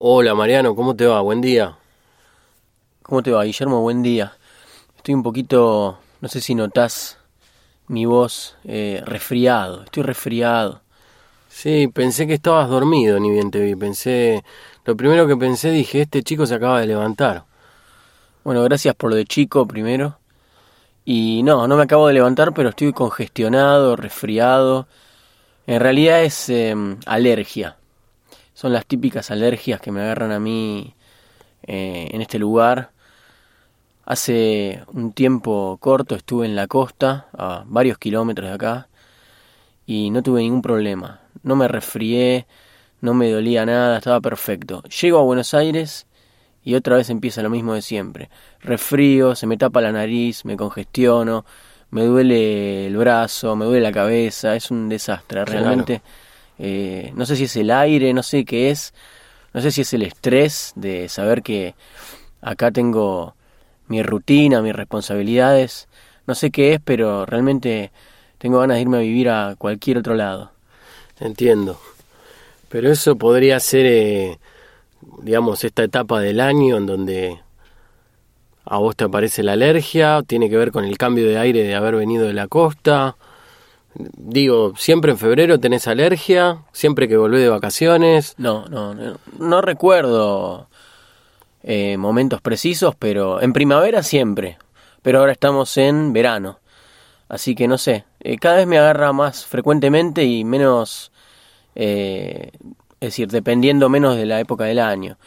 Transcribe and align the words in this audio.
Hola 0.00 0.32
Mariano, 0.36 0.76
¿cómo 0.76 0.94
te 0.94 1.06
va? 1.06 1.20
Buen 1.22 1.40
día. 1.40 1.76
¿Cómo 3.02 3.20
te 3.20 3.32
va, 3.32 3.42
Guillermo? 3.42 3.80
Buen 3.80 4.00
día. 4.00 4.32
Estoy 4.96 5.14
un 5.14 5.24
poquito, 5.24 5.98
no 6.20 6.28
sé 6.28 6.40
si 6.40 6.54
notás 6.54 7.18
mi 7.88 8.06
voz 8.06 8.56
eh, 8.62 9.02
resfriado. 9.04 9.82
Estoy 9.82 10.04
resfriado. 10.04 10.82
Sí, 11.48 11.88
pensé 11.88 12.28
que 12.28 12.34
estabas 12.34 12.68
dormido, 12.68 13.18
ni 13.18 13.28
bien 13.32 13.50
te 13.50 13.58
vi. 13.58 13.74
Pensé, 13.74 14.44
lo 14.84 14.96
primero 14.96 15.26
que 15.26 15.36
pensé 15.36 15.72
dije, 15.72 16.02
este 16.02 16.22
chico 16.22 16.46
se 16.46 16.54
acaba 16.54 16.80
de 16.80 16.86
levantar. 16.86 17.42
Bueno, 18.44 18.62
gracias 18.62 18.94
por 18.94 19.10
lo 19.10 19.16
de 19.16 19.24
chico 19.24 19.66
primero. 19.66 20.20
Y 21.04 21.42
no, 21.42 21.66
no 21.66 21.76
me 21.76 21.82
acabo 21.82 22.06
de 22.06 22.14
levantar, 22.14 22.54
pero 22.54 22.68
estoy 22.68 22.92
congestionado, 22.92 23.96
resfriado. 23.96 24.86
En 25.66 25.80
realidad 25.80 26.22
es 26.22 26.48
em, 26.50 26.98
alergia. 27.04 27.77
Son 28.58 28.72
las 28.72 28.86
típicas 28.86 29.30
alergias 29.30 29.80
que 29.80 29.92
me 29.92 30.00
agarran 30.00 30.32
a 30.32 30.40
mí 30.40 30.92
eh, 31.62 32.08
en 32.10 32.20
este 32.20 32.40
lugar. 32.40 32.90
Hace 34.04 34.82
un 34.92 35.12
tiempo 35.12 35.78
corto 35.80 36.16
estuve 36.16 36.44
en 36.44 36.56
la 36.56 36.66
costa, 36.66 37.28
a 37.38 37.62
varios 37.68 37.98
kilómetros 37.98 38.48
de 38.48 38.54
acá, 38.56 38.88
y 39.86 40.10
no 40.10 40.24
tuve 40.24 40.40
ningún 40.40 40.60
problema. 40.60 41.20
No 41.44 41.54
me 41.54 41.68
resfrié, 41.68 42.48
no 43.00 43.14
me 43.14 43.30
dolía 43.30 43.64
nada, 43.64 43.98
estaba 43.98 44.20
perfecto. 44.20 44.82
Llego 44.82 45.20
a 45.20 45.22
Buenos 45.22 45.54
Aires 45.54 46.08
y 46.64 46.74
otra 46.74 46.96
vez 46.96 47.10
empieza 47.10 47.44
lo 47.44 47.50
mismo 47.50 47.74
de 47.74 47.82
siempre. 47.82 48.28
Resfrío, 48.58 49.36
se 49.36 49.46
me 49.46 49.56
tapa 49.56 49.80
la 49.80 49.92
nariz, 49.92 50.44
me 50.44 50.56
congestiono, 50.56 51.44
me 51.90 52.02
duele 52.02 52.88
el 52.88 52.96
brazo, 52.96 53.54
me 53.54 53.66
duele 53.66 53.82
la 53.82 53.92
cabeza, 53.92 54.56
es 54.56 54.72
un 54.72 54.88
desastre, 54.88 55.44
realmente. 55.44 56.02
Eh, 56.58 57.12
no 57.14 57.24
sé 57.26 57.36
si 57.36 57.44
es 57.44 57.56
el 57.56 57.70
aire, 57.70 58.12
no 58.12 58.22
sé 58.22 58.44
qué 58.44 58.70
es, 58.70 58.92
no 59.54 59.60
sé 59.60 59.70
si 59.70 59.82
es 59.82 59.92
el 59.92 60.02
estrés 60.02 60.72
de 60.76 61.08
saber 61.08 61.42
que 61.42 61.74
acá 62.40 62.70
tengo 62.70 63.34
mi 63.86 64.02
rutina, 64.02 64.60
mis 64.60 64.74
responsabilidades, 64.74 65.88
no 66.26 66.34
sé 66.34 66.50
qué 66.50 66.74
es, 66.74 66.80
pero 66.84 67.26
realmente 67.26 67.90
tengo 68.38 68.60
ganas 68.60 68.76
de 68.76 68.82
irme 68.82 68.98
a 68.98 69.00
vivir 69.00 69.30
a 69.30 69.54
cualquier 69.56 69.98
otro 69.98 70.14
lado. 70.14 70.52
Entiendo. 71.20 71.80
Pero 72.68 72.90
eso 72.90 73.16
podría 73.16 73.58
ser, 73.60 73.86
eh, 73.86 74.38
digamos, 75.22 75.64
esta 75.64 75.82
etapa 75.82 76.20
del 76.20 76.40
año 76.40 76.76
en 76.76 76.86
donde 76.86 77.40
a 78.64 78.76
vos 78.76 78.94
te 78.94 79.04
aparece 79.04 79.42
la 79.42 79.52
alergia, 79.52 80.22
tiene 80.26 80.50
que 80.50 80.58
ver 80.58 80.70
con 80.70 80.84
el 80.84 80.98
cambio 80.98 81.26
de 81.26 81.38
aire 81.38 81.62
de 81.62 81.74
haber 81.74 81.96
venido 81.96 82.26
de 82.26 82.34
la 82.34 82.48
costa, 82.48 83.16
Digo, 83.98 84.74
¿siempre 84.76 85.10
en 85.10 85.18
febrero 85.18 85.58
tenés 85.58 85.88
alergia? 85.88 86.62
¿Siempre 86.72 87.08
que 87.08 87.16
volvés 87.16 87.42
de 87.42 87.48
vacaciones? 87.48 88.34
No, 88.38 88.66
no, 88.66 88.94
no, 89.38 89.60
recuerdo 89.60 90.68
eh, 91.64 91.96
momentos 91.96 92.40
precisos, 92.40 92.94
pero 92.96 93.42
en 93.42 93.52
primavera 93.52 94.04
siempre. 94.04 94.56
Pero 95.02 95.18
ahora 95.18 95.32
estamos 95.32 95.76
en 95.76 96.12
verano. 96.12 96.60
Así 97.28 97.54
que 97.54 97.66
no 97.66 97.76
sé, 97.76 98.04
eh, 98.20 98.38
cada 98.38 98.56
vez 98.56 98.66
me 98.66 98.78
agarra 98.78 99.12
más 99.12 99.44
frecuentemente 99.44 100.24
y 100.24 100.44
menos, 100.44 101.12
eh, 101.74 102.52
es 103.00 103.08
decir, 103.08 103.28
dependiendo 103.28 103.88
menos 103.88 104.16
de 104.16 104.26
la 104.26 104.38
época 104.40 104.64
del 104.64 104.78
año. 104.78 105.18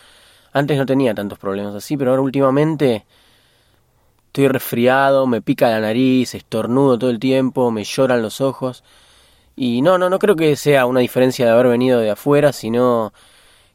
Antes 0.54 0.78
no 0.78 0.86
tenía 0.86 1.14
tantos 1.14 1.38
problemas 1.38 1.76
así, 1.76 1.98
pero 1.98 2.12
ahora 2.12 2.24
últimamente 2.24 3.06
Estoy 4.32 4.48
resfriado, 4.48 5.28
me 5.28 5.42
pica 5.42 5.70
la 5.70 5.82
nariz, 5.82 6.36
estornudo 6.36 6.98
todo 6.98 7.10
el 7.10 7.20
tiempo, 7.20 7.70
me 7.70 7.84
lloran 7.84 8.22
los 8.22 8.40
ojos. 8.40 8.82
Y 9.58 9.82
no, 9.82 9.98
no, 9.98 10.10
no 10.10 10.20
creo 10.20 10.38
que 10.38 10.56
sea 10.56 10.86
una 10.86 11.02
diferencia 11.02 11.46
de 11.46 11.52
haber 11.52 11.68
venido 11.68 12.00
de 12.00 12.12
afuera, 12.12 12.54
sino 12.54 13.12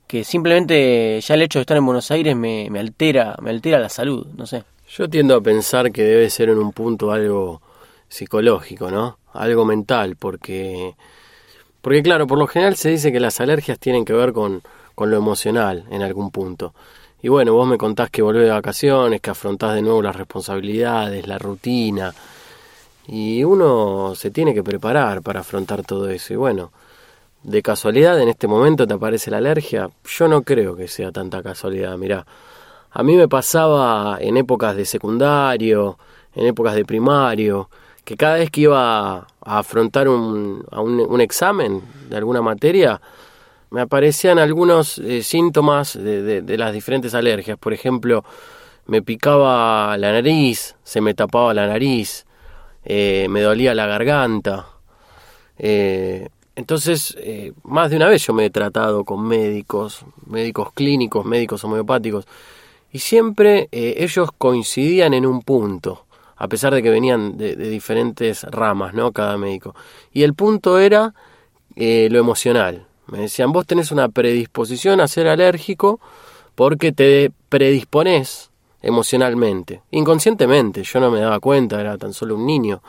que 0.06 0.24
simplemente 0.24 1.20
ya 1.20 1.34
el 1.34 1.42
hecho 1.42 1.58
de 1.58 1.64
estar 1.64 1.76
en 1.76 1.84
Buenos 1.84 2.10
Aires 2.10 2.34
me, 2.34 2.68
me 2.70 2.80
altera, 2.80 3.36
me 3.42 3.50
altera 3.50 3.78
la 3.78 3.90
salud, 3.90 4.26
no 4.34 4.46
sé. 4.46 4.64
Yo 4.88 5.10
tiendo 5.10 5.36
a 5.36 5.42
pensar 5.42 5.92
que 5.92 6.02
debe 6.02 6.30
ser 6.30 6.48
en 6.48 6.56
un 6.56 6.72
punto 6.72 7.12
algo 7.12 7.60
psicológico, 8.08 8.90
¿no? 8.90 9.18
Algo 9.34 9.66
mental, 9.66 10.16
porque 10.16 10.94
porque 11.82 12.02
claro, 12.02 12.26
por 12.26 12.38
lo 12.38 12.46
general 12.46 12.76
se 12.76 12.88
dice 12.88 13.12
que 13.12 13.20
las 13.20 13.42
alergias 13.42 13.78
tienen 13.78 14.06
que 14.06 14.14
ver 14.14 14.32
con, 14.32 14.62
con 14.94 15.10
lo 15.10 15.18
emocional 15.18 15.84
en 15.90 16.00
algún 16.00 16.30
punto. 16.30 16.72
Y 17.22 17.28
bueno, 17.28 17.54
vos 17.54 17.66
me 17.66 17.78
contás 17.78 18.10
que 18.10 18.22
volvés 18.22 18.44
de 18.44 18.50
vacaciones, 18.50 19.20
que 19.20 19.30
afrontás 19.30 19.74
de 19.74 19.82
nuevo 19.82 20.02
las 20.02 20.16
responsabilidades, 20.16 21.26
la 21.26 21.38
rutina. 21.38 22.14
Y 23.08 23.42
uno 23.44 24.14
se 24.14 24.30
tiene 24.30 24.52
que 24.52 24.62
preparar 24.62 25.22
para 25.22 25.40
afrontar 25.40 25.82
todo 25.82 26.08
eso. 26.10 26.34
Y 26.34 26.36
bueno, 26.36 26.72
de 27.42 27.62
casualidad 27.62 28.20
en 28.20 28.28
este 28.28 28.48
momento 28.48 28.86
te 28.86 28.94
aparece 28.94 29.30
la 29.30 29.38
alergia. 29.38 29.88
Yo 30.04 30.28
no 30.28 30.42
creo 30.42 30.76
que 30.76 30.88
sea 30.88 31.12
tanta 31.12 31.42
casualidad. 31.42 31.96
Mirá, 31.96 32.26
a 32.90 33.02
mí 33.02 33.16
me 33.16 33.28
pasaba 33.28 34.18
en 34.20 34.36
épocas 34.36 34.76
de 34.76 34.84
secundario, 34.84 35.98
en 36.34 36.46
épocas 36.46 36.74
de 36.74 36.84
primario, 36.84 37.70
que 38.04 38.16
cada 38.16 38.36
vez 38.36 38.50
que 38.50 38.62
iba 38.62 39.16
a 39.16 39.26
afrontar 39.40 40.08
un, 40.08 40.64
un 40.70 41.20
examen 41.20 41.82
de 42.08 42.16
alguna 42.16 42.42
materia, 42.42 43.00
me 43.70 43.80
aparecían 43.80 44.38
algunos 44.38 44.98
eh, 44.98 45.22
síntomas 45.22 45.94
de, 45.94 46.42
las 46.56 46.72
diferentes 46.72 47.14
alergias. 47.14 47.58
Por 47.58 47.72
ejemplo, 47.72 48.24
me 48.86 49.02
picaba 49.02 49.96
la 49.98 50.12
nariz, 50.12 50.76
se 50.84 51.00
me 51.00 51.14
tapaba 51.14 51.52
la 51.52 51.66
nariz, 51.66 52.26
eh, 52.84 53.26
me 53.28 53.40
dolía 53.40 53.74
la 53.74 53.86
garganta. 53.86 54.66
Eh, 55.58 56.28
entonces, 56.54 57.18
más 57.64 57.90
de 57.90 57.96
una 57.96 58.08
vez 58.08 58.26
yo 58.26 58.32
me 58.32 58.46
he 58.46 58.50
tratado 58.50 59.04
con 59.04 59.26
médicos, 59.26 60.06
médicos 60.24 60.72
clínicos, 60.72 61.26
médicos 61.26 61.62
homeopáticos, 61.64 62.26
y 62.90 62.98
siempre 63.00 63.68
ellos 63.72 64.30
coincidían 64.38 65.12
en 65.12 65.26
un 65.26 65.42
punto, 65.42 66.06
a 66.36 66.48
pesar 66.48 66.72
de 66.72 66.82
que 66.82 66.88
venían 66.88 67.36
de, 67.36 67.56
de 67.56 67.68
diferentes 67.68 68.44
ramas, 68.44 68.94
¿no? 68.94 69.12
Cada 69.12 69.36
médico. 69.36 69.74
Y 70.12 70.22
el 70.22 70.32
punto 70.32 70.78
era 70.78 71.12
lo 71.76 72.18
emocional 72.18 72.86
me 73.06 73.18
decían, 73.18 73.52
vos 73.52 73.66
tenés 73.66 73.92
una 73.92 74.08
predisposición 74.08 75.00
a 75.00 75.08
ser 75.08 75.28
alérgico 75.28 76.00
porque 76.54 76.92
te 76.92 77.30
predispones 77.48 78.50
emocionalmente, 78.82 79.82
inconscientemente, 79.90 80.82
yo 80.82 81.00
no 81.00 81.10
me 81.10 81.20
daba 81.20 81.40
cuenta, 81.40 81.80
era 81.80 81.98
tan 81.98 82.12
solo 82.12 82.36
un 82.36 82.46
niño. 82.46 82.82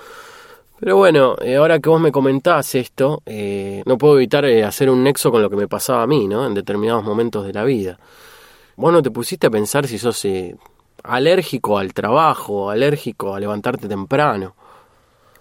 Pero 0.79 0.95
bueno, 0.95 1.35
eh, 1.41 1.56
ahora 1.56 1.79
que 1.79 1.89
vos 1.89 2.00
me 2.00 2.11
comentás 2.11 2.75
esto, 2.75 3.23
eh, 3.25 3.81
no 3.85 3.97
puedo 3.97 4.16
evitar 4.17 4.45
eh, 4.45 4.63
hacer 4.63 4.89
un 4.91 5.03
nexo 5.03 5.31
con 5.31 5.41
lo 5.41 5.50
que 5.50 5.56
me 5.56 5.67
pasaba 5.67 6.03
a 6.03 6.07
mí, 6.07 6.27
¿no? 6.27 6.45
En 6.45 6.53
determinados 6.53 7.03
momentos 7.03 7.45
de 7.45 7.53
la 7.53 7.63
vida. 7.63 7.97
Vos 8.75 8.94
no 8.94 9.01
te 9.01 9.09
pusiste 9.09 9.47
a 9.47 9.50
pensar 9.50 9.88
si 9.88 9.97
sos 9.97 10.27
alérgico 11.03 11.79
al 11.79 11.94
trabajo, 11.95 12.69
alérgico 12.69 13.33
a 13.33 13.39
levantarte 13.39 13.88
temprano. 13.88 14.53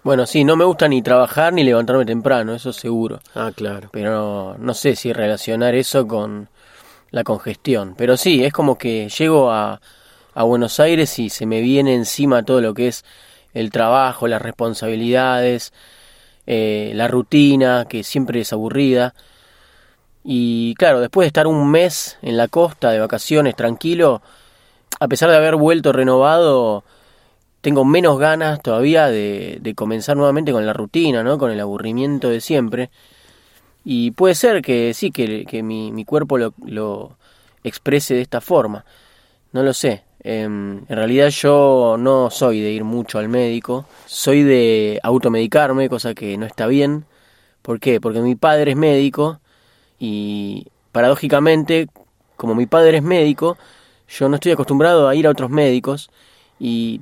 Bueno, 0.07 0.25
sí, 0.25 0.45
no 0.45 0.55
me 0.55 0.63
gusta 0.63 0.87
ni 0.87 1.01
trabajar 1.01 1.51
ni 1.51 1.65
levantarme 1.65 2.05
temprano, 2.05 2.53
eso 2.53 2.71
seguro. 2.71 3.19
Ah, 3.35 3.51
claro. 3.53 3.89
Pero 3.91 4.55
no 4.57 4.73
sé 4.73 4.95
si 4.95 5.11
relacionar 5.11 5.75
eso 5.75 6.07
con 6.07 6.47
la 7.11 7.25
congestión. 7.25 7.93
Pero 7.97 8.15
sí, 8.15 8.41
es 8.45 8.53
como 8.53 8.77
que 8.77 9.09
llego 9.09 9.51
a, 9.51 9.81
a 10.33 10.43
Buenos 10.43 10.79
Aires 10.79 11.19
y 11.19 11.29
se 11.29 11.45
me 11.45 11.59
viene 11.59 11.93
encima 11.93 12.43
todo 12.43 12.61
lo 12.61 12.73
que 12.73 12.87
es 12.87 13.03
el 13.53 13.69
trabajo, 13.69 14.29
las 14.29 14.41
responsabilidades, 14.41 15.73
eh, 16.45 16.93
la 16.95 17.09
rutina, 17.09 17.83
que 17.83 18.05
siempre 18.05 18.39
es 18.39 18.53
aburrida. 18.53 19.13
Y 20.23 20.73
claro, 20.75 21.01
después 21.01 21.25
de 21.25 21.27
estar 21.27 21.47
un 21.47 21.69
mes 21.69 22.17
en 22.21 22.37
la 22.37 22.47
costa 22.47 22.91
de 22.91 22.99
vacaciones 22.99 23.57
tranquilo, 23.57 24.21
a 25.01 25.09
pesar 25.09 25.29
de 25.29 25.35
haber 25.35 25.57
vuelto 25.57 25.91
renovado, 25.91 26.85
tengo 27.67 27.83
menos 27.83 28.17
ganas 28.17 28.61
todavía 28.61 29.07
de, 29.07 29.73
comenzar 29.75 30.15
nuevamente 30.15 30.53
con 30.53 30.65
la 30.65 30.71
rutina, 30.71 31.21
¿no? 31.21 31.37
Con 31.37 31.51
el 31.51 31.59
aburrimiento 31.59 32.29
de 32.29 32.39
siempre. 32.39 32.89
Y 33.83 34.11
puede 34.11 34.35
ser 34.35 34.61
que 34.61 34.93
sí, 34.93 35.11
que, 35.11 35.63
mi, 35.63 36.05
cuerpo 36.05 36.37
lo, 36.37 37.17
exprese 37.65 38.13
de 38.13 38.21
esta 38.21 38.39
forma. 38.39 38.85
No 39.51 39.63
lo 39.63 39.73
sé. 39.73 40.05
Em, 40.21 40.77
en 40.87 40.95
realidad 40.95 41.27
yo 41.27 41.97
no 41.99 42.29
soy 42.29 42.61
de 42.61 42.71
ir 42.71 42.85
mucho 42.85 43.19
al 43.19 43.27
médico. 43.27 43.85
Soy 44.05 44.43
de 44.43 45.01
automedicarme, 45.03 45.89
cosa 45.89 46.13
que 46.13 46.37
no 46.37 46.45
está 46.45 46.67
bien. 46.67 47.03
¿Por 47.63 47.81
qué? 47.81 47.99
Porque 47.99 48.21
mi 48.21 48.35
padre 48.35 48.71
es 48.71 48.77
médico 48.77 49.41
y 49.99 50.67
paradójicamente, 50.93 51.89
como 52.37 52.55
mi 52.55 52.65
padre 52.65 52.99
es 52.99 53.03
médico, 53.03 53.57
yo 54.07 54.29
no 54.29 54.35
estoy 54.35 54.53
acostumbrado 54.53 55.09
a 55.09 55.15
ir 55.15 55.27
a 55.27 55.31
otros 55.31 55.49
médicos 55.49 56.09
y 56.61 57.01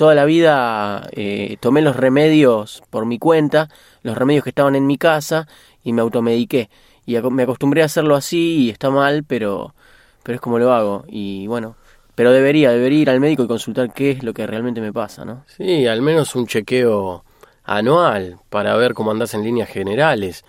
toda 0.00 0.14
la 0.14 0.24
vida 0.24 1.10
eh, 1.12 1.58
tomé 1.60 1.82
los 1.82 1.94
remedios 1.94 2.82
por 2.88 3.04
mi 3.04 3.18
cuenta, 3.18 3.68
los 4.02 4.16
remedios 4.16 4.44
que 4.44 4.48
estaban 4.48 4.74
en 4.74 4.86
mi 4.86 4.96
casa 4.96 5.46
y 5.84 5.92
me 5.92 6.00
automediqué. 6.00 6.70
Y 7.04 7.20
me 7.20 7.42
acostumbré 7.42 7.82
a 7.82 7.84
hacerlo 7.84 8.16
así 8.16 8.64
y 8.64 8.70
está 8.70 8.88
mal, 8.88 9.24
pero, 9.24 9.74
pero 10.22 10.36
es 10.36 10.40
como 10.40 10.58
lo 10.58 10.72
hago. 10.72 11.04
Y 11.06 11.46
bueno, 11.48 11.76
pero 12.14 12.32
debería, 12.32 12.70
debería 12.70 13.00
ir 13.00 13.10
al 13.10 13.20
médico 13.20 13.42
y 13.42 13.46
consultar 13.46 13.92
qué 13.92 14.12
es 14.12 14.22
lo 14.22 14.32
que 14.32 14.46
realmente 14.46 14.80
me 14.80 14.90
pasa, 14.90 15.26
¿no? 15.26 15.44
Sí, 15.54 15.86
al 15.86 16.00
menos 16.00 16.34
un 16.34 16.46
chequeo 16.46 17.22
anual 17.64 18.38
para 18.48 18.74
ver 18.76 18.94
cómo 18.94 19.10
andas 19.10 19.34
en 19.34 19.44
líneas 19.44 19.68
generales. 19.68 20.46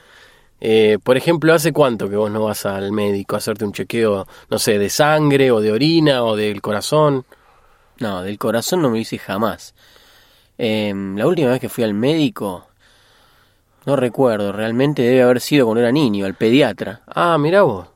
Eh, 0.61 0.97
por 1.03 1.17
ejemplo, 1.17 1.53
¿hace 1.53 1.73
cuánto 1.73 2.09
que 2.09 2.15
vos 2.15 2.31
no 2.31 2.45
vas 2.45 2.65
al 2.65 2.93
médico 2.93 3.35
a 3.35 3.39
hacerte 3.39 3.65
un 3.65 3.73
chequeo, 3.73 4.25
no 4.49 4.59
sé, 4.59 4.79
de 4.79 4.89
sangre 4.89 5.51
o 5.51 5.59
de 5.59 5.73
orina 5.73 6.23
o 6.23 6.37
del 6.37 6.61
corazón? 6.61 7.25
No, 8.01 8.23
del 8.23 8.37
corazón 8.39 8.81
no 8.81 8.89
me 8.89 8.99
hice 8.99 9.17
jamás. 9.17 9.75
Em, 10.57 11.15
la 11.17 11.27
última 11.27 11.51
vez 11.51 11.59
que 11.59 11.69
fui 11.69 11.83
al 11.83 11.93
médico, 11.93 12.67
no 13.85 13.95
recuerdo, 13.95 14.51
realmente 14.51 15.03
debe 15.03 15.21
haber 15.23 15.39
sido 15.39 15.65
cuando 15.65 15.81
era 15.81 15.91
niño, 15.91 16.25
al 16.25 16.35
pediatra. 16.35 17.01
Ah, 17.07 17.37
mira 17.37 17.61
vos. 17.61 17.87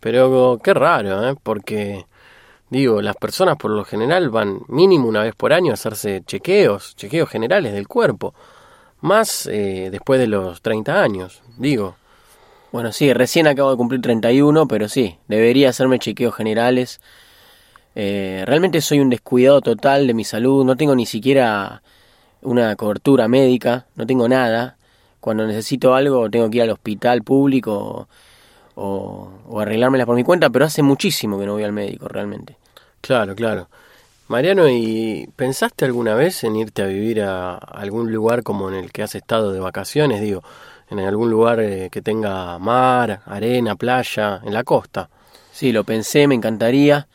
Pero 0.00 0.60
qué 0.62 0.74
raro, 0.74 1.28
¿eh? 1.28 1.34
Porque, 1.42 2.06
digo, 2.68 3.00
las 3.00 3.16
personas 3.16 3.56
por 3.56 3.70
lo 3.70 3.84
general 3.84 4.28
van 4.30 4.60
mínimo 4.68 5.08
una 5.08 5.22
vez 5.22 5.34
por 5.34 5.52
año 5.52 5.70
a 5.70 5.74
hacerse 5.74 6.22
chequeos, 6.26 6.94
chequeos 6.96 7.28
generales 7.30 7.72
del 7.72 7.88
cuerpo. 7.88 8.34
Más 9.00 9.46
eh, 9.46 9.88
después 9.90 10.20
de 10.20 10.26
los 10.26 10.62
30 10.62 11.02
años, 11.02 11.42
digo. 11.58 11.96
Bueno, 12.72 12.92
sí, 12.92 13.12
recién 13.12 13.46
acabo 13.46 13.70
de 13.70 13.76
cumplir 13.76 14.00
31, 14.00 14.66
pero 14.66 14.88
sí, 14.88 15.18
debería 15.28 15.68
hacerme 15.70 16.00
chequeos 16.00 16.34
generales. 16.34 17.00
Eh, 17.94 18.42
realmente 18.46 18.80
soy 18.80 19.00
un 19.00 19.10
descuidado 19.10 19.60
total 19.60 20.06
de 20.06 20.14
mi 20.14 20.24
salud, 20.24 20.64
no 20.64 20.76
tengo 20.76 20.94
ni 20.94 21.06
siquiera 21.06 21.82
una 22.42 22.74
cobertura 22.76 23.28
médica, 23.28 23.86
no 23.96 24.06
tengo 24.06 24.28
nada. 24.28 24.76
Cuando 25.20 25.46
necesito 25.46 25.94
algo 25.94 26.28
tengo 26.28 26.50
que 26.50 26.58
ir 26.58 26.62
al 26.64 26.70
hospital 26.70 27.22
público 27.22 28.08
o, 28.74 29.30
o 29.48 29.60
arreglármelas 29.60 30.06
por 30.06 30.16
mi 30.16 30.24
cuenta, 30.24 30.50
pero 30.50 30.64
hace 30.64 30.82
muchísimo 30.82 31.38
que 31.38 31.46
no 31.46 31.52
voy 31.52 31.64
al 31.64 31.72
médico 31.72 32.08
realmente. 32.08 32.56
Claro, 33.00 33.34
claro. 33.34 33.68
Mariano, 34.26 34.68
¿y 34.68 35.28
pensaste 35.36 35.84
alguna 35.84 36.14
vez 36.14 36.44
en 36.44 36.56
irte 36.56 36.82
a 36.82 36.86
vivir 36.86 37.20
a 37.20 37.56
algún 37.56 38.10
lugar 38.10 38.42
como 38.42 38.70
en 38.70 38.74
el 38.74 38.90
que 38.90 39.02
has 39.02 39.14
estado 39.14 39.52
de 39.52 39.60
vacaciones? 39.60 40.22
Digo, 40.22 40.42
en 40.88 40.98
algún 41.00 41.30
lugar 41.30 41.60
eh, 41.60 41.90
que 41.92 42.00
tenga 42.00 42.58
mar, 42.58 43.20
arena, 43.26 43.76
playa, 43.76 44.40
en 44.42 44.54
la 44.54 44.64
costa. 44.64 45.10
Sí, 45.52 45.72
lo 45.72 45.84
pensé, 45.84 46.26
me 46.26 46.34
encantaría. 46.34 47.06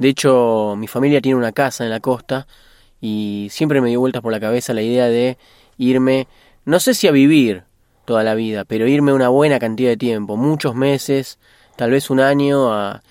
De 0.00 0.08
hecho, 0.08 0.76
mi 0.78 0.86
familia 0.86 1.20
tiene 1.20 1.36
una 1.36 1.52
casa 1.52 1.84
en 1.84 1.90
la 1.90 2.00
costa 2.00 2.46
y 3.02 3.48
siempre 3.50 3.82
me 3.82 3.90
dio 3.90 4.00
vueltas 4.00 4.22
por 4.22 4.32
la 4.32 4.40
cabeza 4.40 4.72
la 4.72 4.80
idea 4.80 5.08
de 5.08 5.36
irme, 5.76 6.26
no 6.64 6.80
sé 6.80 6.94
si 6.94 7.06
a 7.06 7.10
vivir 7.10 7.64
toda 8.06 8.24
la 8.24 8.34
vida, 8.34 8.64
pero 8.64 8.86
irme 8.86 9.12
una 9.12 9.28
buena 9.28 9.58
cantidad 9.58 9.90
de 9.90 9.98
tiempo, 9.98 10.38
muchos 10.38 10.74
meses, 10.74 11.38
tal 11.76 11.90
vez 11.90 12.08
un 12.08 12.20
año, 12.20 12.72
a 12.72 13.02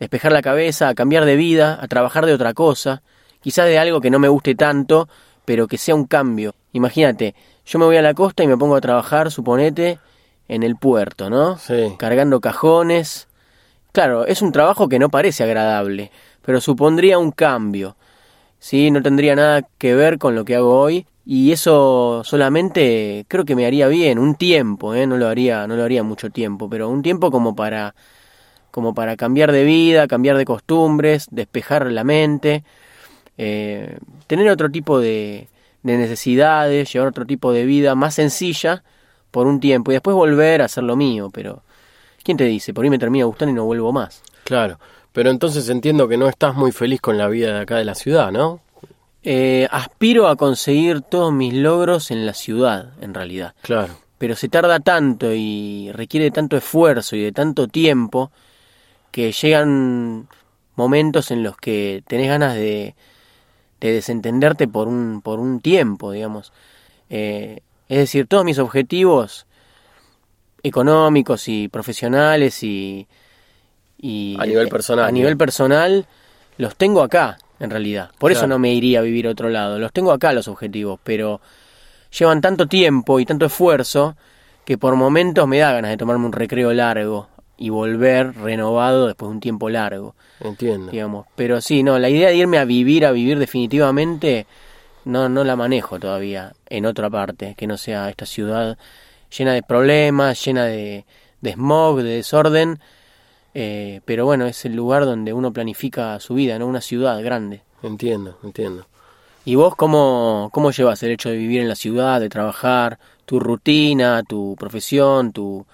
despejar 0.00 0.32
la 0.32 0.42
cabeza, 0.42 0.88
a 0.88 0.96
cambiar 0.96 1.26
de 1.26 1.36
vida, 1.36 1.78
a 1.80 1.86
trabajar 1.86 2.26
de 2.26 2.34
otra 2.34 2.54
cosa, 2.54 3.02
quizás 3.40 3.66
de 3.66 3.78
algo 3.78 4.00
que 4.00 4.10
no 4.10 4.18
me 4.18 4.26
guste 4.26 4.56
tanto, 4.56 5.08
pero 5.44 5.68
que 5.68 5.78
sea 5.78 5.94
un 5.94 6.06
cambio. 6.06 6.56
Imagínate, 6.72 7.36
yo 7.64 7.78
me 7.78 7.84
voy 7.84 7.98
a 7.98 8.02
la 8.02 8.14
costa 8.14 8.42
y 8.42 8.48
me 8.48 8.56
pongo 8.56 8.74
a 8.74 8.80
trabajar, 8.80 9.30
suponete, 9.30 10.00
en 10.48 10.64
el 10.64 10.74
puerto, 10.74 11.30
¿no? 11.30 11.56
Sí. 11.56 11.94
Cargando 12.00 12.40
cajones. 12.40 13.28
Claro, 13.92 14.26
es 14.26 14.40
un 14.40 14.52
trabajo 14.52 14.88
que 14.88 14.98
no 14.98 15.10
parece 15.10 15.44
agradable, 15.44 16.10
pero 16.44 16.60
supondría 16.60 17.18
un 17.18 17.30
cambio. 17.30 17.96
Sí, 18.58 18.90
no 18.90 19.02
tendría 19.02 19.34
nada 19.34 19.62
que 19.78 19.94
ver 19.94 20.18
con 20.18 20.34
lo 20.34 20.44
que 20.44 20.56
hago 20.56 20.78
hoy 20.78 21.06
y 21.24 21.52
eso 21.52 22.22
solamente 22.24 23.24
creo 23.28 23.44
que 23.44 23.56
me 23.56 23.66
haría 23.66 23.88
bien 23.88 24.18
un 24.18 24.34
tiempo, 24.34 24.94
¿eh? 24.94 25.06
no 25.06 25.16
lo 25.16 25.28
haría, 25.28 25.66
no 25.66 25.76
lo 25.76 25.84
haría 25.84 26.02
mucho 26.02 26.30
tiempo, 26.30 26.68
pero 26.68 26.88
un 26.88 27.02
tiempo 27.02 27.30
como 27.30 27.54
para 27.54 27.94
como 28.70 28.94
para 28.94 29.16
cambiar 29.16 29.52
de 29.52 29.64
vida, 29.64 30.08
cambiar 30.08 30.38
de 30.38 30.46
costumbres, 30.46 31.26
despejar 31.30 31.90
la 31.92 32.04
mente, 32.04 32.64
eh, 33.36 33.98
tener 34.26 34.48
otro 34.48 34.70
tipo 34.70 34.98
de, 34.98 35.48
de 35.82 35.98
necesidades, 35.98 36.92
llevar 36.92 37.08
otro 37.08 37.26
tipo 37.26 37.52
de 37.52 37.66
vida 37.66 37.94
más 37.94 38.14
sencilla 38.14 38.82
por 39.30 39.46
un 39.46 39.60
tiempo 39.60 39.90
y 39.90 39.94
después 39.94 40.14
volver 40.14 40.62
a 40.62 40.66
hacer 40.66 40.84
lo 40.84 40.96
mío, 40.96 41.30
pero 41.32 41.62
¿quién 42.22 42.36
te 42.36 42.44
dice? 42.44 42.72
Por 42.72 42.84
ahí 42.84 42.90
me 42.90 42.98
termina 42.98 43.24
gustando 43.24 43.52
y 43.52 43.54
no 43.54 43.64
vuelvo 43.64 43.92
más. 43.92 44.22
Claro, 44.44 44.78
pero 45.12 45.30
entonces 45.30 45.68
entiendo 45.68 46.08
que 46.08 46.16
no 46.16 46.28
estás 46.28 46.54
muy 46.54 46.72
feliz 46.72 47.00
con 47.00 47.18
la 47.18 47.28
vida 47.28 47.54
de 47.54 47.60
acá 47.60 47.76
de 47.76 47.84
la 47.84 47.94
ciudad, 47.94 48.32
¿no? 48.32 48.60
Eh, 49.22 49.68
aspiro 49.70 50.26
a 50.26 50.36
conseguir 50.36 51.02
todos 51.02 51.32
mis 51.32 51.54
logros 51.54 52.10
en 52.10 52.26
la 52.26 52.34
ciudad, 52.34 52.92
en 53.00 53.14
realidad. 53.14 53.54
Claro. 53.62 53.94
Pero 54.18 54.34
se 54.34 54.48
tarda 54.48 54.80
tanto 54.80 55.32
y 55.32 55.90
requiere 55.92 56.30
tanto 56.30 56.56
esfuerzo 56.56 57.14
y 57.14 57.22
de 57.22 57.32
tanto 57.32 57.68
tiempo 57.68 58.32
que 59.10 59.30
llegan 59.32 60.28
momentos 60.74 61.30
en 61.30 61.42
los 61.42 61.56
que 61.56 62.02
tenés 62.06 62.28
ganas 62.28 62.54
de, 62.54 62.94
de 63.80 63.92
desentenderte 63.92 64.66
por 64.66 64.88
un, 64.88 65.20
por 65.22 65.38
un 65.38 65.60
tiempo, 65.60 66.12
digamos. 66.12 66.52
Eh, 67.10 67.60
es 67.88 67.98
decir, 67.98 68.26
todos 68.26 68.44
mis 68.44 68.58
objetivos 68.58 69.46
económicos 70.62 71.48
y 71.48 71.68
profesionales 71.68 72.62
y, 72.62 73.06
y 74.02 74.36
A 74.38 74.44
nivel 74.44 74.68
personal, 74.68 75.06
a 75.06 75.10
nivel 75.10 75.38
personal 75.38 76.06
los 76.58 76.76
tengo 76.76 77.02
acá 77.02 77.38
en 77.58 77.70
realidad 77.70 78.10
por 78.18 78.30
eso 78.32 78.46
no 78.46 78.58
me 78.58 78.74
iría 78.74 78.98
a 78.98 79.02
vivir 79.02 79.26
a 79.26 79.30
otro 79.30 79.48
lado 79.48 79.78
los 79.78 79.92
tengo 79.92 80.12
acá 80.12 80.34
los 80.34 80.48
objetivos 80.48 81.00
pero 81.02 81.40
llevan 82.18 82.42
tanto 82.42 82.66
tiempo 82.66 83.18
y 83.20 83.24
tanto 83.24 83.46
esfuerzo 83.46 84.16
que 84.64 84.76
por 84.76 84.96
momentos 84.96 85.48
me 85.48 85.58
da 85.58 85.72
ganas 85.72 85.90
de 85.90 85.96
tomarme 85.96 86.26
un 86.26 86.32
recreo 86.32 86.72
largo 86.72 87.28
y 87.56 87.70
volver 87.70 88.34
renovado 88.34 89.06
después 89.06 89.28
de 89.28 89.34
un 89.34 89.40
tiempo 89.40 89.70
largo 89.70 90.14
Entiendo. 90.40 90.90
digamos. 90.90 91.26
Pero 91.36 91.60
sí, 91.60 91.82
no, 91.82 91.98
la 91.98 92.08
idea 92.08 92.28
de 92.28 92.36
irme 92.36 92.58
a 92.58 92.64
vivir, 92.64 93.06
a 93.06 93.12
vivir 93.12 93.38
definitivamente, 93.38 94.46
no, 95.04 95.28
no 95.28 95.44
la 95.44 95.56
manejo 95.56 96.00
todavía 96.00 96.54
en 96.68 96.86
otra 96.86 97.08
parte, 97.08 97.54
que 97.56 97.66
no 97.66 97.76
sea 97.76 98.08
esta 98.08 98.26
ciudad 98.26 98.76
llena 99.36 99.52
de 99.52 99.62
problemas, 99.62 100.44
llena 100.44 100.64
de, 100.64 101.04
de 101.40 101.52
smog, 101.52 101.98
de 101.98 102.16
desorden. 102.16 102.80
Eh, 103.54 104.00
pero 104.04 104.24
bueno, 104.24 104.46
es 104.46 104.64
el 104.64 104.74
lugar 104.74 105.04
donde 105.04 105.32
uno 105.32 105.52
planifica 105.52 106.18
su 106.20 106.34
vida, 106.34 106.58
¿no? 106.58 106.66
Una 106.66 106.80
ciudad 106.80 107.22
grande. 107.22 107.62
Entiendo, 107.82 108.38
entiendo. 108.42 108.86
¿Y 109.44 109.56
vos 109.56 109.74
cómo, 109.74 110.50
cómo 110.52 110.70
llevas 110.70 111.02
el 111.02 111.10
hecho 111.10 111.28
de 111.28 111.36
vivir 111.36 111.60
en 111.60 111.68
la 111.68 111.74
ciudad, 111.74 112.20
de 112.20 112.28
trabajar, 112.28 112.98
tu 113.24 113.40
rutina, 113.40 114.22
tu 114.22 114.56
profesión, 114.58 115.32
tu, 115.32 115.66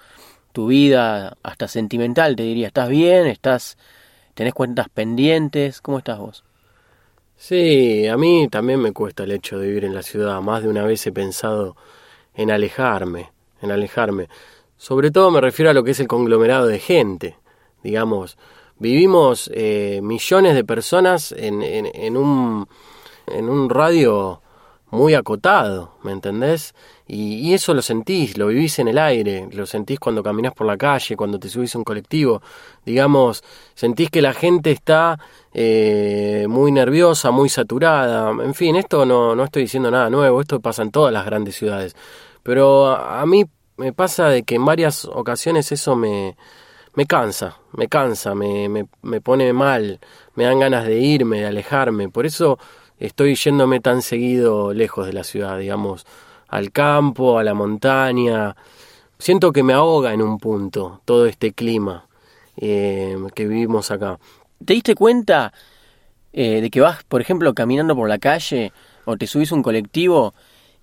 tu 0.51 0.67
vida, 0.67 1.37
hasta 1.43 1.67
sentimental, 1.67 2.35
te 2.35 2.43
diría? 2.43 2.67
¿Estás 2.67 2.89
bien? 2.89 3.27
¿Estás, 3.27 3.77
tenés 4.33 4.53
cuentas 4.53 4.89
pendientes? 4.89 5.81
¿Cómo 5.81 5.99
estás 5.99 6.17
vos? 6.17 6.43
Sí, 7.37 8.05
a 8.07 8.17
mí 8.17 8.49
también 8.49 8.81
me 8.81 8.91
cuesta 8.91 9.23
el 9.23 9.31
hecho 9.31 9.59
de 9.59 9.67
vivir 9.67 9.85
en 9.85 9.93
la 9.93 10.03
ciudad. 10.03 10.41
Más 10.41 10.61
de 10.61 10.67
una 10.67 10.83
vez 10.83 11.07
he 11.07 11.11
pensado 11.11 11.77
en 12.35 12.51
alejarme, 12.51 13.31
en 13.61 13.71
alejarme. 13.71 14.27
Sobre 14.77 15.09
todo 15.09 15.31
me 15.31 15.41
refiero 15.41 15.69
a 15.69 15.73
lo 15.73 15.83
que 15.83 15.91
es 15.91 15.99
el 15.99 16.07
conglomerado 16.07 16.67
de 16.67 16.79
gente. 16.79 17.37
Digamos, 17.83 18.37
vivimos 18.77 19.49
eh, 19.53 19.99
millones 20.03 20.55
de 20.55 20.63
personas 20.63 21.31
en, 21.31 21.61
en, 21.61 21.87
en 21.93 22.17
un, 22.17 22.67
en 23.27 23.49
un 23.49 23.69
radio 23.69 24.41
muy 24.91 25.13
acotado, 25.13 25.93
¿me 26.03 26.11
entendés? 26.11 26.73
Y, 27.07 27.35
y 27.35 27.53
eso 27.53 27.73
lo 27.73 27.81
sentís, 27.81 28.37
lo 28.37 28.47
vivís 28.47 28.79
en 28.79 28.87
el 28.87 28.97
aire, 28.97 29.47
lo 29.51 29.65
sentís 29.65 29.99
cuando 29.99 30.23
caminás 30.23 30.53
por 30.53 30.65
la 30.65 30.77
calle, 30.77 31.15
cuando 31.15 31.39
te 31.39 31.49
subís 31.49 31.75
a 31.75 31.77
un 31.77 31.83
colectivo, 31.83 32.41
digamos, 32.85 33.43
sentís 33.75 34.09
que 34.09 34.21
la 34.21 34.33
gente 34.33 34.71
está 34.71 35.19
eh, 35.53 36.47
muy 36.49 36.71
nerviosa, 36.71 37.29
muy 37.31 37.49
saturada, 37.49 38.31
en 38.43 38.53
fin, 38.55 38.75
esto 38.75 39.05
no, 39.05 39.35
no 39.35 39.43
estoy 39.43 39.63
diciendo 39.63 39.91
nada 39.91 40.09
nuevo, 40.09 40.41
esto 40.41 40.59
pasa 40.59 40.81
en 40.81 40.91
todas 40.91 41.13
las 41.13 41.25
grandes 41.25 41.55
ciudades, 41.55 41.95
pero 42.41 42.87
a, 42.87 43.21
a 43.21 43.25
mí 43.25 43.45
me 43.77 43.93
pasa 43.93 44.27
de 44.29 44.43
que 44.43 44.55
en 44.55 44.65
varias 44.65 45.05
ocasiones 45.05 45.71
eso 45.71 45.95
me, 45.95 46.35
me 46.99 47.05
cansa, 47.05 47.57
me 47.77 47.87
cansa, 47.87 48.35
me, 48.35 48.67
me, 48.67 48.85
me 49.03 49.21
pone 49.21 49.53
mal, 49.53 50.01
me 50.35 50.43
dan 50.43 50.59
ganas 50.59 50.85
de 50.85 50.99
irme, 50.99 51.39
de 51.39 51.45
alejarme, 51.45 52.09
por 52.09 52.25
eso 52.25 52.59
estoy 52.97 53.35
yéndome 53.35 53.79
tan 53.79 54.01
seguido 54.01 54.73
lejos 54.73 55.05
de 55.05 55.13
la 55.13 55.23
ciudad, 55.23 55.57
digamos, 55.57 56.05
al 56.49 56.73
campo, 56.73 57.39
a 57.39 57.43
la 57.45 57.53
montaña. 57.53 58.53
Siento 59.17 59.53
que 59.53 59.63
me 59.63 59.71
ahoga 59.71 60.11
en 60.13 60.21
un 60.21 60.39
punto 60.39 60.99
todo 61.05 61.25
este 61.25 61.53
clima 61.53 62.05
eh, 62.57 63.15
que 63.33 63.47
vivimos 63.47 63.91
acá. 63.91 64.19
¿Te 64.65 64.73
diste 64.73 64.93
cuenta 64.93 65.53
eh, 66.33 66.59
de 66.59 66.69
que 66.69 66.81
vas, 66.81 67.05
por 67.05 67.21
ejemplo, 67.21 67.53
caminando 67.53 67.95
por 67.95 68.09
la 68.09 68.19
calle 68.19 68.73
o 69.05 69.15
te 69.15 69.25
subís 69.25 69.53
a 69.53 69.55
un 69.55 69.63
colectivo, 69.63 70.33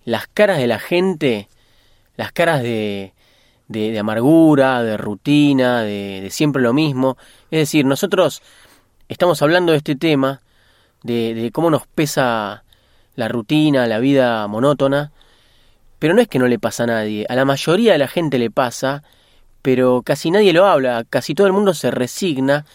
las 0.06 0.28
caras 0.28 0.56
de 0.56 0.66
la 0.66 0.78
gente, 0.78 1.50
las 2.16 2.32
caras 2.32 2.62
de, 2.62 3.12
de, 3.68 3.98
amargura, 3.98 4.82
de 4.82 4.96
rutina, 4.96 5.82
de, 5.82 6.20
de 6.22 6.30
siempre 6.30 6.62
lo 6.62 6.72
mismo? 6.72 7.16
Es 7.50 7.60
decir, 7.60 7.84
nosotros 7.84 8.42
estamos 9.08 9.42
hablando 9.42 9.72
de 9.72 9.78
este 9.78 9.96
tema, 9.96 10.42
de, 11.02 11.34
de 11.34 11.50
cómo 11.52 11.70
nos 11.70 11.86
pesa 11.86 12.64
la 13.14 13.28
rutina, 13.28 13.86
la 13.86 13.98
vida 13.98 14.46
monótona, 14.46 15.12
pero 15.98 16.14
no 16.14 16.20
es 16.20 16.28
que 16.28 16.38
no 16.38 16.46
le 16.46 16.58
pasa 16.58 16.84
a 16.84 16.86
nadie, 16.86 17.26
a 17.28 17.34
la 17.34 17.44
mayoría 17.44 17.92
de 17.92 17.98
la 17.98 18.08
gente 18.08 18.38
le 18.38 18.50
pasa, 18.50 19.02
pero 19.62 20.02
casi 20.02 20.30
nadie 20.30 20.52
lo 20.52 20.66
habla, 20.66 21.04
casi 21.08 21.34
todo 21.34 21.46
el 21.46 21.52
mundo 21.52 21.74
se 21.74 21.90
resigna 21.90 22.66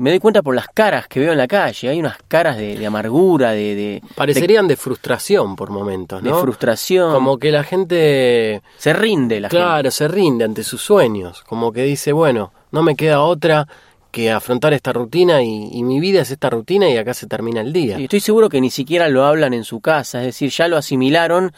me 0.00 0.10
doy 0.10 0.18
cuenta 0.18 0.42
por 0.42 0.54
las 0.54 0.66
caras 0.68 1.06
que 1.08 1.20
veo 1.20 1.32
en 1.32 1.38
la 1.38 1.46
calle. 1.46 1.90
Hay 1.90 2.00
unas 2.00 2.16
caras 2.26 2.56
de, 2.56 2.86
amargura, 2.86 3.52
de, 3.52 4.02
Parecerían 4.14 4.66
de, 4.66 4.76
frustración 4.76 5.56
por 5.56 5.70
momentos, 5.70 6.22
¿no? 6.22 6.34
De 6.34 6.40
frustración. 6.40 7.12
Como 7.12 7.38
que 7.38 7.52
la 7.52 7.64
gente... 7.64 8.62
Se 8.78 8.94
rinde 8.94 9.40
la 9.40 9.50
gente. 9.50 9.62
Claro, 9.62 9.90
se 9.90 10.08
rinde 10.08 10.44
ante 10.46 10.64
sus 10.64 10.80
sueños. 10.80 11.42
Como 11.42 11.70
que 11.70 11.82
dice, 11.82 12.12
bueno, 12.12 12.50
no 12.70 12.82
me 12.82 12.96
queda 12.96 13.20
otra 13.20 13.68
que 14.10 14.30
afrontar 14.30 14.72
esta 14.72 14.92
rutina 14.94 15.42
y, 15.42 15.82
mi 15.82 16.00
vida 16.00 16.22
es 16.22 16.30
esta 16.30 16.48
rutina 16.48 16.88
y 16.88 16.96
acá 16.96 17.12
se 17.12 17.26
termina 17.26 17.60
el 17.60 17.72
día. 17.72 17.98
Y 17.98 18.04
estoy 18.04 18.20
seguro 18.20 18.48
que 18.48 18.60
ni 18.60 18.70
siquiera 18.70 19.08
lo 19.08 19.26
hablan 19.26 19.52
en 19.52 19.64
su 19.64 19.80
casa, 19.80 20.20
es 20.20 20.26
decir, 20.26 20.50
ya 20.50 20.66
lo 20.66 20.78
asimilaron 20.78 21.52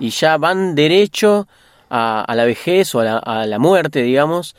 y 0.00 0.10
ya 0.10 0.38
van 0.38 0.74
derecho 0.74 1.46
a, 1.90 2.32
la 2.34 2.44
vejez 2.46 2.94
o 2.94 3.00
a 3.00 3.46
la, 3.46 3.58
muerte, 3.58 4.02
digamos, 4.02 4.56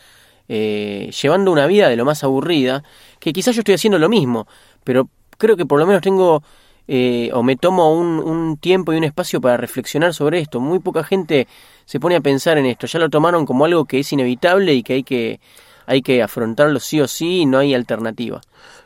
eh, 0.47 1.12
llevando 1.21 1.51
una 1.51 1.67
vida 1.67 1.89
de 1.89 1.95
lo 1.95 2.05
más 2.05 2.23
aburrida, 2.23 2.83
que 3.19 3.33
quizás 3.33 3.55
yo 3.55 3.62
estoy 3.62 3.75
haciendo 3.75 4.00
lo 4.00 4.09
mismo, 4.09 4.47
pero 4.83 5.09
creo 5.38 5.55
que 5.55 5.65
por 5.65 5.79
lo 5.79 5.85
menos 5.85 6.01
tengo 6.01 6.43
eh, 6.88 7.29
o 7.33 7.43
me 7.43 7.55
tomo 7.55 7.93
un, 7.93 8.19
un, 8.19 8.57
tiempo 8.57 8.93
y 8.93 8.97
un 8.97 9.03
espacio 9.05 9.39
para 9.39 9.57
reflexionar 9.57 10.13
sobre 10.13 10.39
esto. 10.39 10.59
Muy 10.59 10.79
poca 10.79 11.03
gente 11.03 11.47
se 11.85 12.00
pone 12.00 12.15
a 12.15 12.21
pensar 12.21 12.57
en 12.57 12.65
esto, 12.65 12.88
ya 12.88 13.00
lo 13.00 13.09
tomaron 13.09 13.45
como 13.45 13.65
algo 13.65 13.85
que 13.85 14.00
es 14.00 14.12
inevitable 14.12 14.73
y 14.73 14.83
que 14.83 14.93
hay 14.93 15.03
que 15.03 15.39
hay 15.85 16.01
que 16.01 16.21
afrontarlo 16.21 16.79
sí 16.79 17.01
o 17.01 17.07
sí 17.07 17.41
y 17.41 17.45
no 17.45 17.57
hay 17.59 17.73
alternativa. 17.73 18.41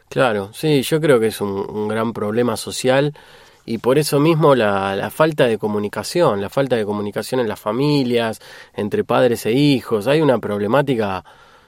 Claro, 0.09 0.51
sí, 0.53 0.81
yo 0.83 1.01
creo 1.01 1.19
que 1.19 1.27
es 1.27 1.41
un, 1.41 1.87
gran 1.87 2.13
problema 2.13 2.55
social 2.55 3.13
y 3.65 3.79
por 3.79 3.97
eso 3.97 4.19
mismo 4.19 4.55
la, 4.55 5.09
falta 5.11 5.45
de 5.45 5.57
comunicación, 5.57 6.41
la 6.41 6.49
falta 6.49 6.75
de 6.75 6.85
comunicación 6.85 7.41
en 7.41 7.49
las 7.49 7.59
familias, 7.59 8.39
entre 8.73 9.03
padres 9.03 9.45
e 9.45 9.51
hijos, 9.51 10.07
hay 10.07 10.21
una 10.21 10.39
problemática 10.39 11.25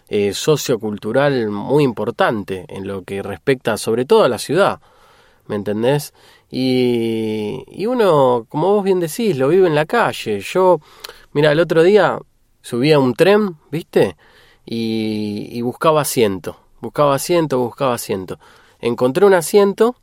eh, 0.10 0.34
sociocultural 0.34 1.50
muy 1.50 1.84
importante 1.84 2.66
en 2.68 2.88
lo 2.88 3.04
que 3.04 3.22
respecta 3.22 3.78
sobre 3.78 4.06
todo 4.06 4.24
a 4.24 4.30
la 4.30 4.39
ciudad, 4.39 4.80
¿me 5.48 5.56
entendés? 5.56 6.13
Y, 6.50 7.63
y 7.68 7.86
uno, 7.86 8.46
como 8.50 8.74
vos 8.74 8.84
bien 8.84 9.00
decís, 9.00 9.38
lo 9.38 9.48
vive 9.50 9.68
en 9.68 9.75
la 9.75 9.86
calle. 9.86 10.39
Yo, 10.42 10.80
mira, 11.34 11.51
el 11.51 11.60
otro 11.60 11.84
día 11.84 12.20
subía 12.62 13.00
un 13.00 13.13
tren, 13.13 13.58
¿viste? 13.72 14.16
y, 14.72 15.62
buscaba 15.62 16.01
asiento, 16.01 16.58
buscaba 16.80 17.16
asiento, 17.16 17.58
buscaba 17.58 17.96
asiento. 17.96 18.39
Encontré 18.80 19.25
un 19.25 19.34
asiento 19.34 19.96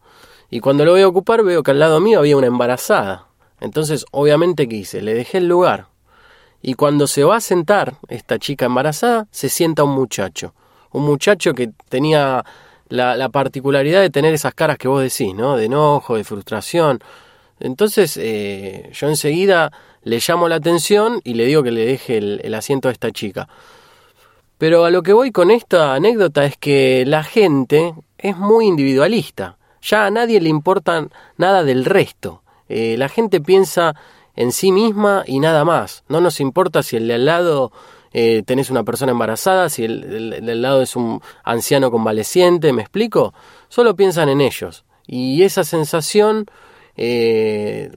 y 0.51 0.61
cuando 0.61 0.85
lo 0.85 0.93
voy 0.93 1.03
a 1.03 1.09
ocupar 1.09 1.45
veo 1.45 1.63
que 1.63 1.71
al 1.71 1.79
lado 1.79 2.01
mío 2.01 2.19
había 2.19 2.37
una 2.37 2.49
embarazada. 2.49 3.29
Entonces, 3.61 4.05
obviamente, 4.11 4.69
¿qué 4.69 4.77
hice? 4.77 5.03
Le 5.03 5.15
dejé 5.15 5.39
el 5.39 5.49
lugar. 5.49 5.89
Y 6.63 6.75
cuando 6.75 7.07
se 7.07 7.25
va 7.25 7.37
a 7.37 7.41
sentar 7.41 7.97
esta 8.09 8.39
chica 8.39 8.67
embarazada, 8.67 9.27
se 9.31 9.49
sienta 9.49 9.85
un 9.85 9.93
muchacho. 9.93 10.55
Un 10.93 11.05
muchacho 11.05 11.55
que 11.55 11.71
tenía 11.89 12.45
la, 12.89 13.29
particularidad 13.29 14.01
de 14.01 14.11
tener 14.11 14.35
esas 14.35 14.55
caras 14.55 14.79
que 14.79 14.89
vos 14.89 15.03
decís, 15.03 15.35
¿no? 15.35 15.57
De 15.57 15.67
enojo, 15.67 16.17
de 16.17 16.25
frustración. 16.25 17.01
Entonces, 17.61 18.17
eh, 18.17 18.91
yo 18.93 19.09
enseguida 19.09 19.73
le 20.03 20.19
llamo 20.27 20.49
la 20.49 20.57
atención 20.57 21.21
y 21.25 21.35
le 21.35 21.45
digo 21.45 21.63
que 21.63 21.71
le 21.71 21.87
deje 21.87 22.19
el 22.19 22.55
asiento 22.55 22.89
a 22.89 22.93
esta 22.93 23.11
chica. 23.11 23.49
Pero 24.59 24.87
a 24.87 24.91
lo 24.91 25.03
que 25.03 25.13
voy 25.13 25.33
con 25.33 25.51
esta 25.51 25.95
anécdota 25.95 26.47
es 26.47 26.57
que 26.57 27.05
la 27.07 27.23
gente 27.23 27.95
es 28.17 28.37
muy 28.37 28.67
individualista. 28.67 29.59
Ya 29.83 30.07
a 30.07 30.11
nadie 30.11 30.41
le 30.41 30.49
importa 30.49 31.07
nada 31.37 31.63
del 31.63 31.85
resto. 31.85 32.43
Eh, 32.69 32.97
la 32.97 33.09
gente 33.09 33.41
piensa 33.41 33.95
en 34.37 34.53
sí 34.53 34.71
misma 34.71 35.25
y 35.27 35.41
nada 35.41 35.65
más. 35.65 36.05
No 36.09 36.21
nos 36.21 36.41
importa 36.41 36.83
si 36.83 36.97
el 36.97 37.09
de 37.09 37.15
al 37.15 37.25
lado 37.27 37.73
eh, 38.13 38.43
tenés 38.47 38.71
una 38.71 38.85
persona 38.85 39.13
embarazada, 39.13 39.69
si 39.69 39.85
el, 39.85 40.45
de 40.45 40.53
al 40.53 40.63
lado 40.63 40.83
es 40.83 40.95
un 40.95 41.21
anciano 41.43 41.91
convaleciente, 41.91 42.73
¿me 42.73 42.83
explico? 42.83 43.35
Solo 43.69 43.97
piensan 43.97 44.29
en 44.29 44.41
ellos. 44.41 44.85
Y 45.07 45.43
esa 45.43 45.65
sensación 45.65 46.47
eh, 46.97 47.91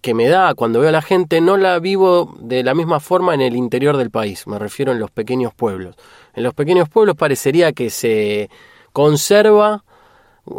que 0.00 0.14
me 0.14 0.28
da 0.28 0.54
cuando 0.54 0.80
veo 0.80 0.88
a 0.88 0.92
la 0.92 1.02
gente 1.02 1.40
no 1.40 1.56
la 1.56 1.78
vivo 1.78 2.36
de 2.38 2.62
la 2.62 2.74
misma 2.74 3.00
forma 3.00 3.34
en 3.34 3.40
el 3.40 3.56
interior 3.56 3.96
del 3.96 4.10
país, 4.10 4.46
me 4.46 4.58
refiero 4.58 4.92
en 4.92 5.00
los 5.00 5.10
pequeños 5.10 5.54
pueblos. 5.54 5.96
En 6.34 6.42
los 6.42 6.54
pequeños 6.54 6.88
pueblos 6.88 7.16
parecería 7.16 7.72
que 7.72 7.90
se 7.90 8.50
conserva 8.92 9.84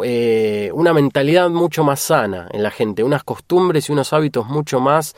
eh, 0.04 0.70
una 0.74 0.92
mentalidad 0.92 1.50
mucho 1.50 1.84
más 1.84 2.00
sana 2.00 2.48
en 2.52 2.62
la 2.62 2.70
gente, 2.70 3.02
unas 3.02 3.24
costumbres 3.24 3.88
y 3.88 3.92
unos 3.92 4.12
hábitos 4.12 4.46
mucho 4.46 4.80
más, 4.80 5.14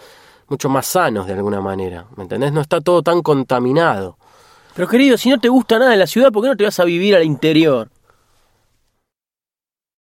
mucho 0.49 0.69
más 0.69 0.87
sanos 0.87 1.27
de 1.27 1.35
alguna 1.35 1.61
manera. 1.61 2.07
¿Me 2.17 2.25
entendés? 2.25 2.53
No 2.53 2.61
está 2.61 2.81
todo 2.81 3.03
tan 3.03 3.23
contaminado. 3.23 4.17
Pero 4.75 4.89
querido, 4.89 5.17
si 5.19 5.31
no 5.31 5.39
te 5.39 5.49
gusta 5.49 5.79
nada 5.79 5.91
de 5.91 5.97
la 5.97 6.07
ciudad, 6.07 6.31
¿por 6.33 6.43
qué 6.43 6.49
no 6.49 6.57
te 6.57 6.65
vas 6.65 6.79
a 6.81 6.85
vivir 6.85 7.15
al 7.17 7.25
interior? 7.25 7.89